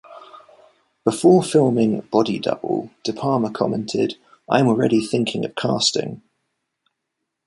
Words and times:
Before 1.05 1.43
filming 1.43 1.99
"Body 1.99 2.39
Double" 2.39 2.89
De 3.03 3.13
Palma 3.13 3.51
commented, 3.51 4.15
"I'm 4.49 4.67
already 4.67 4.99
thinking 5.05 5.45
of 5.45 5.53
casting. 5.53 6.23